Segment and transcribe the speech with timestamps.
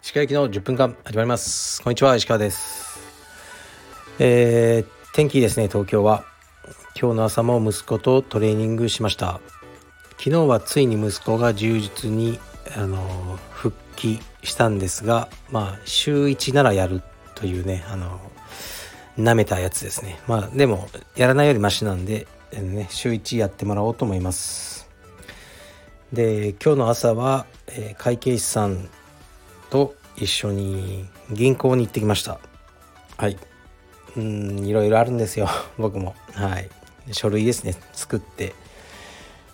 [0.00, 1.82] 石川行きの10分間始まります。
[1.82, 3.00] こんにちは石川です。
[4.20, 6.24] えー、天気ですね東京は。
[6.98, 9.40] 今日の朝も息子とトレーニングしました。
[10.10, 12.38] 昨日はついに息子が充実に
[12.76, 17.02] あの復帰したんですがまあ週1ならやる
[17.34, 18.20] というねあの
[19.18, 20.20] 舐めたやつですね。
[20.28, 22.28] まあでもやらないよりマシなんで、
[22.60, 24.88] ね、週1やってもらおうと思います。
[26.12, 28.88] で今日の朝は、えー、会計士さん
[29.70, 32.38] と一緒に銀行に行ってきました。
[33.16, 33.38] はい。
[34.16, 36.14] うんいろいろあるんですよ 僕も。
[36.34, 36.68] はい。
[37.12, 38.54] 書類ですね作って。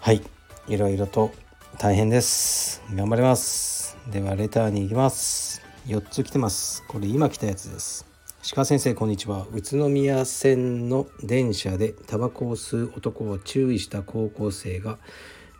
[0.00, 0.22] はい。
[0.66, 1.30] いろいろと
[1.78, 2.82] 大変です。
[2.92, 3.96] 頑張ります。
[4.08, 5.62] ではレターに行きます。
[5.86, 6.82] 4つ来てます。
[6.88, 8.07] これ今来たやつです
[8.40, 14.98] 鹿先生こんにちは宇都宮線の電車でタバコを吸う男を注意した高校生が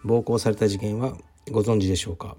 [0.05, 1.17] 暴行された事件は
[1.51, 2.37] ご存知でしょうか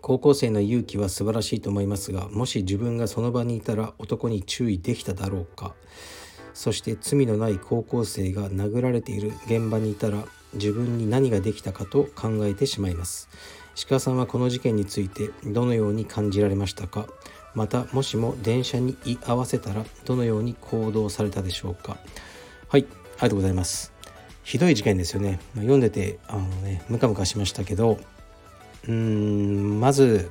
[0.00, 5.74] 高校生の勇気は素晴らしいと思いますがもし自分がその場にいたら男に注意できただろうか？
[6.54, 10.24] そして罪のない高校生が殴られている現場にいたら
[10.54, 13.28] 自分に何ができたかと考えてしまいます。
[13.88, 17.06] 鹿さんはこの事件についてどのように感じられましたか？
[17.54, 21.96] またもしも電車に居合わせたらどのように行動されたでしょうか。
[22.68, 22.86] はい
[23.18, 23.92] ありがとうございます。
[24.42, 25.38] ひどい事件ですよね。
[25.54, 27.98] 読んでてあのねムカムカしましたけど
[28.84, 30.30] うーんまず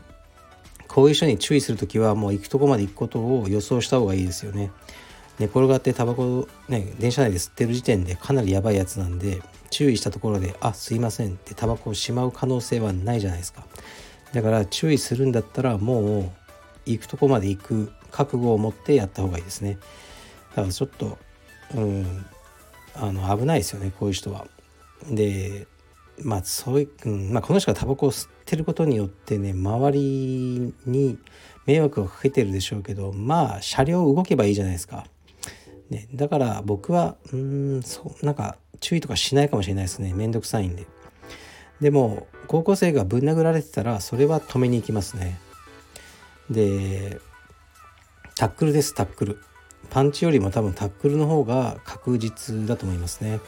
[0.88, 4.72] こういう人に注意する時はもう行くとこまで行くことを予想した方がいいですよね。
[5.40, 13.66] 寝転がってタバコね電車内で吸ってる時点でかなりやばいやつなんで注意したところで「あすいません」ってタバコをしまう可能性はないじゃないですか。
[14.34, 16.32] だから注意するんだったらもう
[16.86, 19.78] 行くとこまで行く覚悟を持ってやった方がいいですね。
[20.52, 21.18] だからちょっと
[21.76, 22.26] うん
[22.94, 24.48] あの危ないですよねこういう人は。
[25.10, 25.68] で
[26.24, 31.18] まあそういう、んまあ、この人がタバコを吸ってることによってね周りに
[31.66, 35.06] 迷惑をかけてるでしょうけどまあ車両動けばいいじゃないですか。
[35.90, 40.14] ね、だから僕はうんそうなんか注意とかしないかもしれないですね。
[40.14, 40.86] めんどくさいんで。
[41.82, 45.40] でも高校生がぶん殴られてたらそれは止めに行きますね。
[46.52, 47.20] で
[48.36, 49.40] タックルですタックル。
[49.90, 53.40] パンチよりも多分タックルの方が確実だと思いますね。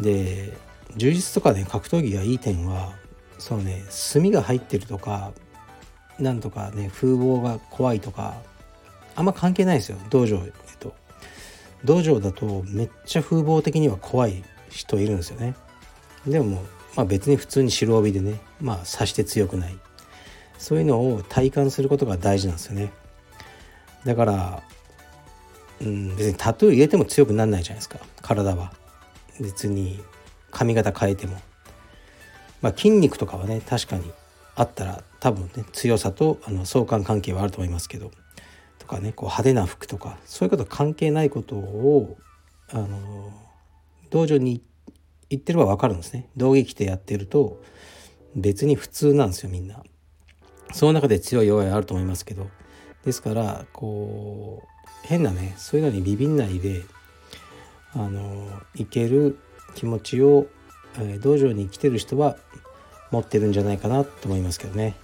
[0.00, 0.56] で
[0.96, 2.92] 充実とかね格闘技がいい点は
[3.38, 5.32] そのね炭が入ってるとか
[6.18, 8.36] なんとかね風貌が怖いとか
[9.14, 10.94] あんま関係ないですよ道場えっと。
[11.84, 15.54] 道場だとめっちゃ風貌的には怖い人いるんですよね。
[16.26, 16.62] でも
[16.96, 19.78] まあ別に普通に白帯でねまあ刺して強くない。
[20.58, 22.92] そういうのを体感することが大事なんですよね。
[24.04, 24.62] だから
[25.80, 28.00] うん別にタトゥー入れても強くなんないじゃないですか。
[28.20, 28.72] 体は。
[29.40, 30.00] 別に
[30.50, 31.36] 髪型変えても。
[32.60, 34.10] まあ筋肉とかはね確かに
[34.56, 38.10] あったら多分ね強さとあの相関関係はあると思いますけど。
[38.78, 42.16] とかねこう派手な服とかそういうこと関係ないことを
[42.70, 43.32] あの
[44.10, 44.62] 道場に
[45.30, 46.28] 行ってれば分かるんですね。
[46.36, 47.62] 道着着てやってると
[48.34, 49.82] 別に普通なんですよみんな。
[50.72, 52.48] その中で強い弱いあると思いますけど
[53.04, 56.84] ですからこう変なねそういうのにビビんないで
[57.94, 59.38] あのいける
[59.74, 60.46] 気持ちを、
[60.98, 62.36] えー、道場に来てる人は
[63.10, 64.94] 持ってるんじゃないかなと思いますけどね。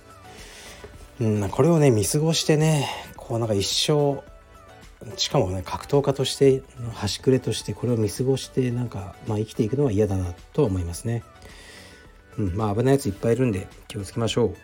[1.20, 4.22] うん、これをね見過ごしてねこうなんか一生
[5.16, 11.22] しかもね格闘家として端くれとしてこれを見過ごしてなんか、まあ、生きていくのは嫌だなとは思いますね。
[12.36, 14.56] うん、まあ危ないやついっぱいいるんで気をつけましょう。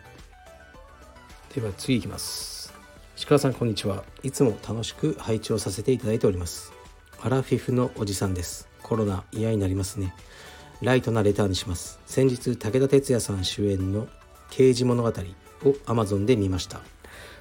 [1.54, 2.72] では次いきます。
[3.16, 4.04] 石川さんこんにちは。
[4.22, 6.72] いつも楽しく配置をさせていただいております。
[7.20, 8.68] アラフィフのおじさんです。
[8.84, 10.14] コロナ嫌になりますね。
[10.80, 11.98] ライトなレターにします。
[12.06, 14.06] 先日武田鉄矢さん主演の
[14.50, 16.80] 刑事物語を Amazon で見ました。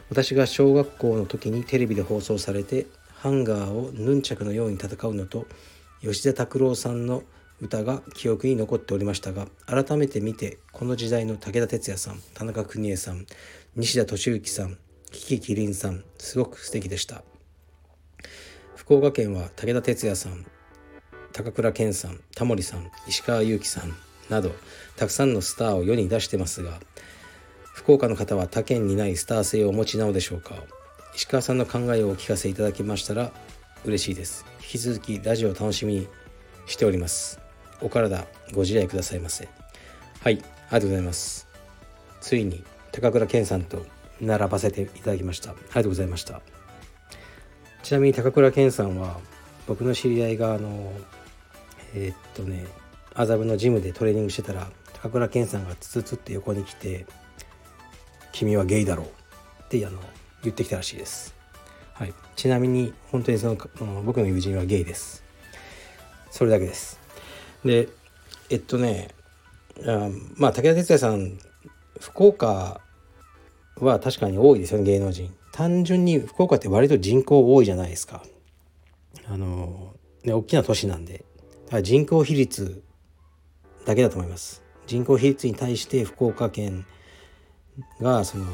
[0.10, 5.46] 私が小学校の時にテレビで放送されてハンガーをヌンチャクのように戦うのと
[6.02, 7.22] 吉田拓郎さんの
[7.62, 13.26] 歌が記憶に残っておりましたが改めて見てこの時代の武田鉄矢さん田中邦衛さん
[13.76, 14.78] 西田敏行さん
[15.12, 17.24] キキキリンさんすごく素敵でした。
[18.76, 20.46] 福岡県は武田鉄矢さん
[21.34, 23.96] 高倉健さんタモリさん石川祐希さん
[24.28, 24.52] など
[24.98, 26.80] たくさんのスターを世に出してますが
[27.62, 30.56] 福岡の方は他県にないスター性をお持ちなのでしょうか。
[31.16, 33.32] 石川さんの考えをお聞かせいただきましたら
[33.86, 34.46] 嬉しいです。
[34.62, 36.08] 引き続きラジオを楽しみに
[36.66, 37.40] しております。
[37.82, 39.48] お体ご自愛くださいませ。
[40.22, 41.48] はいありがとうございます。
[42.20, 43.86] ついに高倉健さんと
[44.22, 46.42] 並ばせていただきましたありがとうございました
[47.84, 49.20] ちなみに高倉健さんは
[49.68, 50.92] 僕の知り合いがあの
[51.94, 52.68] えー、っとね
[53.14, 54.68] 麻布のジムでトレーニングしてたら
[55.02, 57.06] 高倉健さんがツツツって横に来て
[58.32, 59.08] 「君はゲイだろう」
[59.64, 60.00] ってあの
[60.44, 61.36] 言ってきたらしいです。
[61.94, 63.58] はい、ちなみに本当にその
[64.04, 65.24] 僕の友人はゲイです。
[66.32, 67.00] それだけです。
[67.66, 67.90] で
[68.50, 69.10] えっとね
[69.86, 71.38] あまあ武田鉄矢さん
[72.00, 72.82] 福岡
[73.78, 75.34] は確かに多いですよね芸能人。
[75.52, 78.24] 単純に福岡って割と人口多いじゃないですか。
[79.28, 79.94] あの
[80.24, 81.26] ね大きな都市なんで
[81.66, 82.84] だから人口比率
[83.86, 84.62] だけだと思います。
[84.88, 86.86] 人口比率に対して福岡県
[88.02, 88.46] がその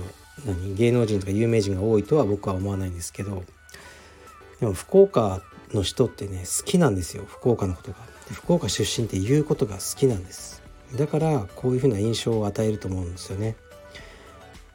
[0.45, 3.43] 何芸能人とか有名人が多いとは僕は思わないんですけど
[4.59, 5.41] でも福岡
[5.73, 7.97] の人ってね好きなんですよ福岡のことが
[8.31, 10.61] 福岡出身って言うことが好きなんです
[10.93, 13.55] だからこういうふうな印象を与えると思うんですよね。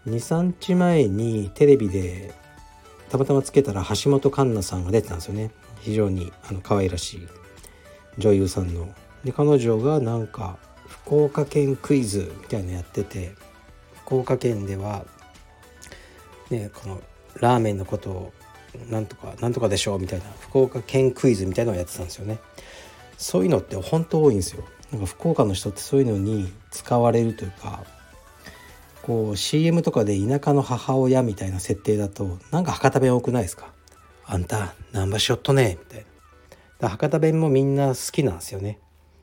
[0.07, 2.35] 23日前にテレビで
[3.11, 5.51] たまたまつけたら橋本環奈さんが出てたんですよね。
[5.81, 7.29] 非常にあの可愛らしい
[8.19, 8.89] 女優さんの。
[9.25, 13.35] で彼女がなんか福岡県クイズみたいなのやってて
[14.05, 15.05] 福岡県では
[16.51, 17.03] ねこの
[17.41, 18.33] ラーメンのことを
[18.89, 22.39] なんとかなんとかでしょうみたいな福岡県クイズみたいなのをやってたんですよね。
[23.19, 24.65] そういうのって本当多いんですよ。
[24.92, 27.84] なんか福岡の人ってそういうのに使われるというか
[29.02, 33.72] こう CM とかで田舎の母親みたいな設定だとなんか博多弁多くないですか？
[34.26, 36.04] あんた何場しよっとねみたい
[36.81, 36.88] な。
[36.88, 38.78] 博多弁もみんな好きなんですよね。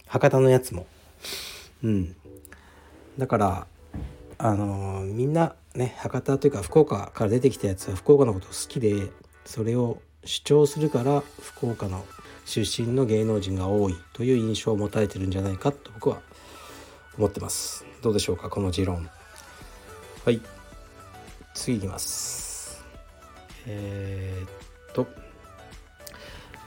[0.07, 0.85] 博多のやつも。
[1.83, 2.15] うん。
[3.17, 3.67] だから
[4.37, 9.07] あのー、みんなね博多というか福岡から出てきたやつは福岡のこと好きで
[9.45, 12.05] それを主張するから福岡の
[12.47, 16.21] 出身の芸能人が多いという印象を持たれてるんじゃないかと僕は
[17.17, 17.85] 思ってます。
[18.01, 19.09] どうでしょうかこの持論。
[20.23, 20.39] はい。
[21.53, 22.85] 次いきます。
[23.65, 25.07] えー、っと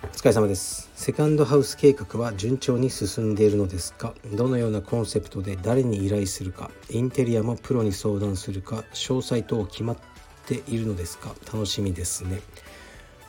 [0.03, 0.91] お疲れ様です。
[0.94, 4.12] セカンドハウス計画は順調に進んでいるのですか。
[4.35, 6.71] どのようなコンセプトで誰に依頼するか。
[6.91, 8.85] インテリアもプロに相談するか。
[8.93, 9.97] 詳細等決まっ
[10.44, 11.35] ているのですか。
[11.47, 12.43] 楽しみですね。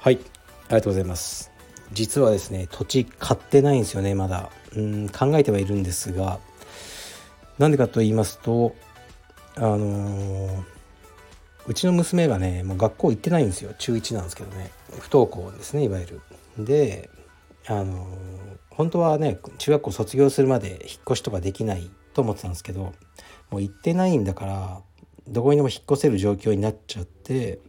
[0.02, 0.16] はい。
[0.16, 1.52] ありがとうございます。
[1.92, 4.50] 実はですね土地買ってないんですよねまだ。
[4.76, 6.40] うん考えてはいるんですが。
[7.60, 8.76] なんでかと言いますと
[9.56, 10.64] あのー、
[11.68, 13.74] うちの娘がねもう学校行ってないんですよ。
[13.78, 14.72] 中1なんですけどね。
[15.00, 16.22] 不登校ですねいわゆる。
[16.58, 17.10] で
[17.68, 18.08] あのー、
[18.72, 22.94] 本当はね中学校卒業するまで引っ越しとかできないと思ってたんですけど
[23.50, 24.82] もう行ってないんだから
[25.28, 27.60] どこにでも引っ越せる状況になっちゃって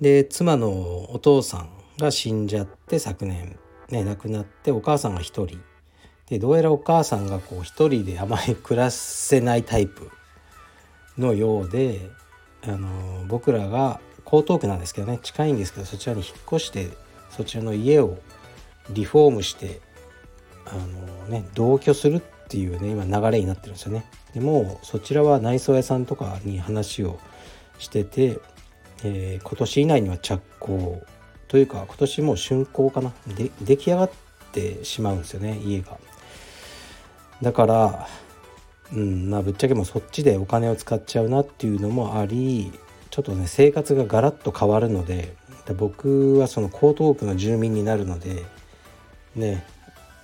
[0.00, 3.58] で妻のお父さんが死んじゃって昨年
[3.90, 5.60] ね亡くなってお母さんが一人
[6.28, 10.10] でどうやらお母さんがこう一人であまり暮らせないタイプ
[11.18, 12.10] のようで
[12.62, 16.88] あの僕らが江東区なんですけどね近いんですけどそちらに引っ越して
[17.30, 18.18] そちらの家を
[18.90, 19.80] リフォームして
[20.66, 24.04] あのね同居するっていうね今流れになってるんですよね。
[24.34, 27.18] でもそちらは内装屋さんとかに話を
[27.78, 28.38] してて
[29.02, 31.02] えー、今年以内には着工
[31.50, 33.12] というか今年もう竣工かな？
[33.26, 34.10] で出来上がっ
[34.52, 35.98] てしまうんですよね家が。
[37.42, 38.06] だから
[38.92, 42.72] うんまあぶっちゃけもうそっちでお金を使っちゃうなっていうのもあり
[43.10, 45.34] ちょっとね生活がガラッと変わるので
[45.66, 48.44] で僕はその江東区の住民になるので
[49.34, 49.66] ね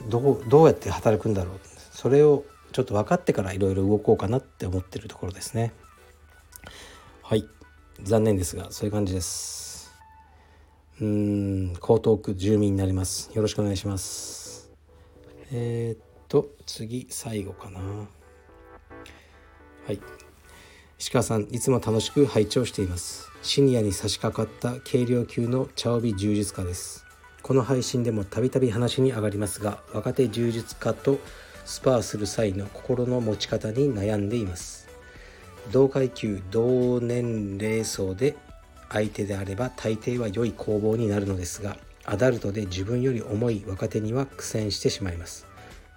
[0.08, 1.58] どうどうやって働くんだろう？
[1.90, 5.72] それをちょっと分かってからいろいろ動こうかなって思ってるところですね。
[7.22, 7.44] はい。
[8.04, 9.65] 残念ですがそういう感じです。
[10.98, 13.30] うん江東区住民になります。
[13.34, 14.72] よろしくお願いします。
[15.52, 17.80] えー、っと次最後かな。
[17.80, 18.06] は
[19.92, 20.00] い。
[20.98, 23.28] 石川さんいつも楽しく拝聴しています。
[23.42, 27.04] シニアに差し掛かった軽量級の茶帯柔術家です。
[27.42, 31.18] この配信でもたびたび話に上がりますが若手柔術家と
[31.66, 34.88] スパーする際の心の持ち方に悩んでいます。
[35.70, 38.34] 同階級同年齢層で
[38.90, 45.46] 相手であれば大抵は良い攻防になるのですがアダルトで自分より重い若手には苦戦してしまいます。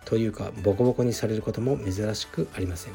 [0.05, 2.93] というかボコボコにされることも珍しくありません。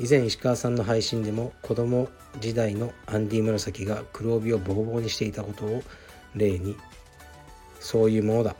[0.00, 2.08] 以前石川さんの配信でも子供
[2.40, 5.82] 時代のアンディ紫が黒帯をボコボコにしていたことを
[6.34, 6.76] 例に
[7.80, 8.56] そういうものだ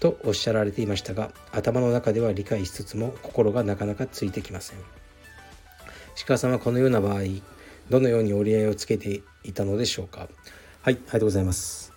[0.00, 4.78] とおっしゃられていましたが頭の中では理解しつつも心がなかなかついてきません。
[6.26, 7.22] 鹿さんはこのような場合
[7.90, 10.20] どのように折り合いをつけていたのでしょうか？
[10.20, 10.28] はい
[10.82, 11.92] ありがとうございます。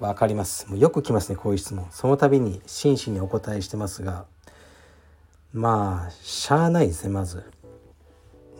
[0.00, 0.68] わかります。
[0.68, 1.86] もうよく来ますねこういう質問。
[1.90, 4.26] その度に真摯にお答えしてますが
[5.52, 7.44] まあしゃあないですねまず。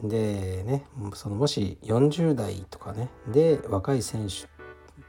[0.03, 4.47] でねそのもし40代とかねで若い選手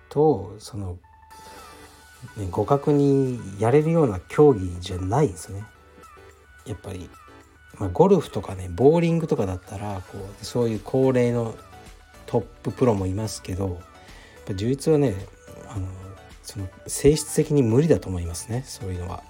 [0.10, 0.98] とその
[2.36, 5.64] ね、互角にやれるような競技じゃないんですね。
[6.66, 7.10] やっぱり、
[7.80, 11.56] まあ、ゴルフとかねボーリングとかだったらこうそういう高齢の
[12.26, 13.80] トッププロもいますけど
[14.56, 15.16] 充実はね
[15.70, 15.88] あの
[16.44, 19.24] その性質的に無理だと思いますねそういうのは。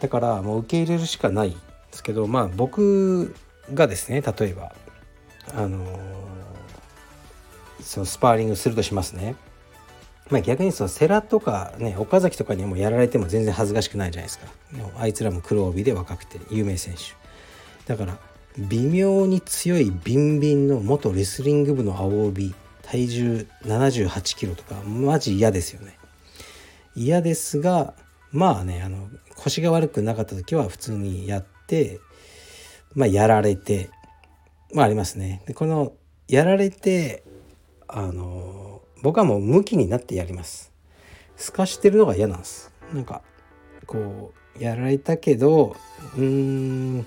[0.00, 1.56] だからもう受け入れるしかないで
[1.92, 3.34] すけどまあ僕
[3.72, 4.72] がですね例えば
[5.54, 5.98] あの
[7.80, 9.36] そのスパーリングするとしますね。
[10.30, 14.46] まあ逆にその世良とかね岡崎とかにもやられても全然恥ずかしくないじゃないですか。
[14.98, 17.00] あいつらも黒帯で若くて有名選手。
[17.86, 18.18] だから
[18.58, 25.96] 微妙に強いビンビンの元レスリング部の青帯体重78キロとかマジ嫌ですよね。
[26.94, 27.94] 嫌ですが
[28.32, 32.00] まあねあの腰が悪くなかった時は普通にやって
[32.94, 33.90] まあやられて
[34.72, 35.42] まあありますね。
[35.46, 35.92] でこの
[36.26, 37.22] やられて
[37.86, 38.75] あの
[39.06, 40.72] 僕はもう向きになってやります。
[41.36, 42.72] 透かしてるのが嫌なんです。
[42.92, 43.22] なんか
[43.86, 45.76] こうやられたけど
[46.16, 47.06] うーん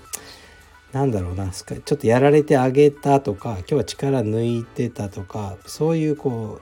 [0.94, 6.62] なんだろうなちょっとやられてあげたとか今日は力抜いてたとかそういうこ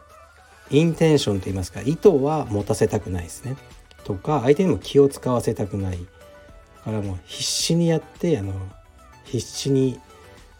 [0.72, 3.58] うインテンションといいますか意図は持たせたくないですね。
[4.06, 6.00] とか相手にも気を使わせたくない。
[6.00, 6.06] だ
[6.84, 8.54] からもう必死にやってあの
[9.26, 10.00] 必死に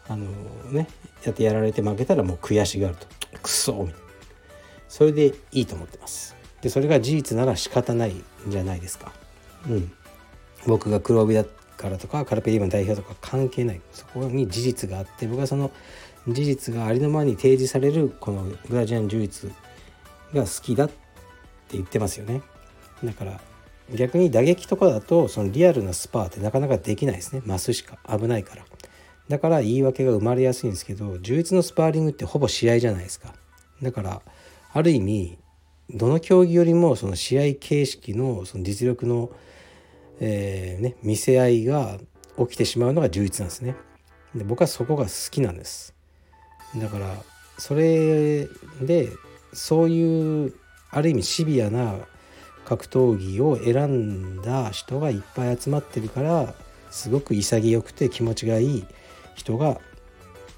[0.08, 0.28] あの
[0.70, 0.88] ね
[1.24, 3.08] やってやられて負けたらもう悔しがると。
[3.42, 4.07] クソみたいな。
[4.88, 6.36] それでいいと思ってます。
[6.62, 9.14] でそれが事実なら仕方ないんじゃないですか。
[9.70, 9.92] うん。
[10.66, 13.82] 僕が黒帯だからとかカルペディウム代表とか関係ない。
[13.92, 15.72] そこに事実があって僕はその
[16.28, 19.52] 事実がありのままに提示されるこのグラジアン柔術
[20.34, 20.96] が好きだって
[21.72, 22.42] 言ってますよね。
[23.04, 23.40] だから
[23.94, 27.42] 逆に打撃とかだとそのリアルなスパーってなかなかできないですね。
[27.46, 28.66] マスしか危ないから。
[29.30, 33.34] だから言い訳が生まれやすいんですけど充実のスパーリングってほぼ試合じゃないですか。
[33.82, 34.22] だから
[34.78, 35.40] ある意味
[35.90, 39.32] どの競技よりもその試合形式のその実力の、
[40.20, 41.98] えー、ね、見せ合いが
[42.38, 43.76] 起きてしまうのが充実なんですね。
[44.36, 45.96] で僕はそこが好きなんです。
[46.76, 47.16] だから
[47.58, 48.48] それ
[48.80, 49.10] で
[49.52, 50.54] そういう
[50.92, 51.96] ある意味シビアな
[52.64, 56.54] 格闘技を選んだ人がいっぱい集まってるから
[56.92, 58.86] すごく潔くて気持ちがいい
[59.34, 59.82] 人が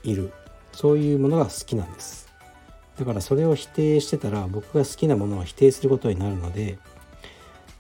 [0.04, 0.34] いる。
[0.74, 2.29] そういうものが好きなんです。
[3.00, 6.78] だからそれを否定してたら僕が好きなものは否定することになるので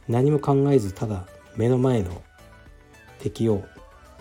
[0.08, 1.26] 何も考えずただ
[1.58, 2.24] 目の前の
[3.20, 3.66] 敵を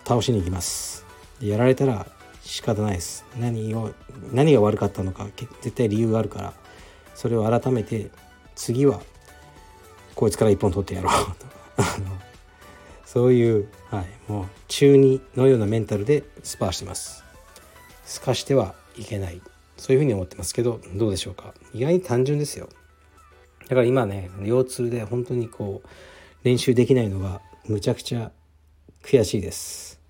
[0.04, 1.06] 倒しに行きます。
[1.40, 2.06] やられたら
[2.42, 3.24] 仕方ないです。
[3.38, 3.92] 何を
[4.32, 6.54] 何が悪かったのか絶対理由があるから
[7.14, 8.10] それを改めて
[8.56, 9.00] 次は
[10.16, 11.36] こいつから一本取ってやろう。
[11.36, 11.46] と
[13.04, 17.22] そういう、はい、もう中2のようなメンタルでスパーしてます。
[18.04, 19.40] すかしてはいけない。
[19.78, 21.54] そういうふうに思ってますけどどうでしょうか？
[21.72, 22.68] 意外に単純ですよ。
[23.62, 25.88] だから今ね腰痛で本当にこう
[26.42, 28.32] 練習できないのがむちゃくちゃ
[29.02, 30.00] 悔しいです。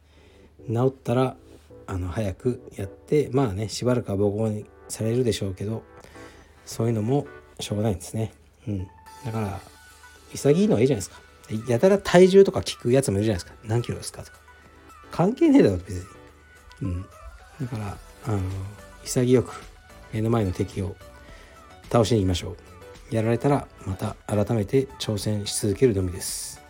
[0.66, 1.37] 治ったら
[1.87, 5.82] あの早くやってまあねしばらくはボコにされるでしょうけど
[6.66, 7.26] そういうのも
[7.60, 8.32] しょうがないんですね。
[8.66, 8.87] うん。
[9.25, 9.60] だから
[10.32, 11.20] 潔いのはいいじゃないですか。
[11.66, 13.58] やたら体重とか聞くやつもいるじゃないですか。
[13.64, 14.38] 何キロですかとか。
[15.10, 16.04] 関係ねえだろ別に。
[16.82, 17.02] うん。
[17.02, 18.40] だからあの
[19.08, 19.62] 潔く
[20.12, 20.94] 目の前の敵を
[21.90, 22.56] 倒しに行きましょ
[23.10, 23.14] う。
[23.14, 26.60] やられたらまた改めて挑戦し続けるのみです。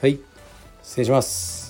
[0.00, 0.18] はい。
[0.82, 1.67] 失礼します。